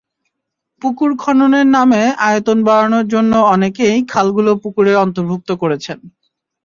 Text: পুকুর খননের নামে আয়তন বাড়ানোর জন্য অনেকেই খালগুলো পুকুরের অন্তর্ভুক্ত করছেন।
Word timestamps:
পুকুর 0.81 1.11
খননের 1.17 1.67
নামে 1.67 2.01
আয়তন 2.21 2.57
বাড়ানোর 2.63 3.05
জন্য 3.07 3.33
অনেকেই 3.53 3.97
খালগুলো 4.07 4.51
পুকুরের 4.63 4.97
অন্তর্ভুক্ত 4.97 5.49
করছেন। 5.61 5.97